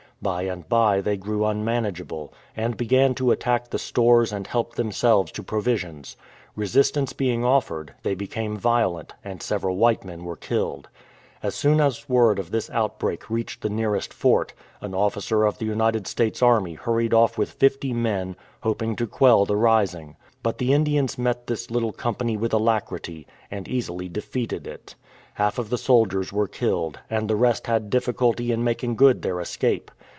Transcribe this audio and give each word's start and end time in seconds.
By 0.23 0.43
and 0.43 0.69
by 0.69 1.01
they 1.01 1.17
grew 1.17 1.45
un 1.45 1.65
manageable, 1.65 2.31
and 2.55 2.77
began 2.77 3.15
to 3.15 3.31
attack 3.31 3.71
the 3.71 3.79
stores 3.79 4.31
and 4.31 4.45
help 4.45 4.75
themselves 4.75 5.31
to 5.31 5.41
provisions. 5.41 6.15
Resistance 6.55 7.11
being 7.11 7.43
offered, 7.43 7.95
they 8.03 8.13
became 8.13 8.55
violent, 8.55 9.15
and 9.23 9.41
several 9.41 9.77
white 9.77 10.05
men 10.05 10.23
were 10.23 10.35
killed. 10.35 10.89
As 11.41 11.55
soon 11.55 11.81
as 11.81 12.07
word 12.07 12.37
of 12.37 12.51
this 12.51 12.69
outbreak 12.69 13.31
reached 13.31 13.63
the 13.63 13.69
nearest 13.69 14.13
fort, 14.13 14.53
an 14.79 14.93
officer 14.93 15.43
of 15.43 15.57
the 15.57 15.65
United 15.65 16.05
States 16.05 16.43
Army 16.43 16.75
hurried 16.75 17.15
off 17.15 17.35
with 17.39 17.53
fifty 17.53 17.91
men, 17.91 18.35
hoping 18.61 18.95
to 18.97 19.07
quell 19.07 19.45
the 19.47 19.57
rising. 19.57 20.17
But 20.43 20.59
the 20.59 20.71
Indians 20.71 21.17
met 21.17 21.47
this 21.47 21.71
little 21.71 21.93
company 21.93 22.37
with 22.37 22.53
alacrity, 22.53 23.25
and 23.49 23.67
easily 23.67 24.07
defeated 24.07 24.67
it. 24.67 24.93
Half 25.33 25.57
of 25.57 25.71
the 25.71 25.79
soldiers 25.79 26.31
were 26.31 26.47
killed, 26.47 26.99
and 27.09 27.27
the 27.27 27.35
rest 27.35 27.65
had 27.65 27.89
diffi 27.89 28.13
culty 28.13 28.51
in 28.51 28.63
making 28.63 28.97
good 28.97 29.23
their 29.23 29.39
escape. 29.39 29.89